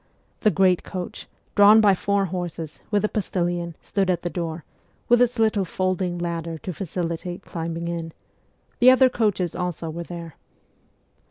The 0.39 0.49
great 0.49 0.81
coach, 0.81 1.27
drawn 1.53 1.79
by 1.79 1.93
four 1.93 2.25
horses, 2.25 2.79
with 2.89 3.05
a 3.05 3.07
postilion, 3.07 3.75
stood 3.83 4.09
at 4.09 4.23
the 4.23 4.31
door, 4.31 4.63
with 5.07 5.21
its 5.21 5.37
little 5.37 5.63
folding 5.63 6.17
ladder 6.17 6.57
to 6.57 6.73
facilitate 6.73 7.43
climbing 7.43 7.87
in; 7.87 8.11
the 8.79 8.89
other 8.89 9.09
coaches 9.09 9.55
also 9.55 9.91
were 9.91 10.01
there. 10.01 10.37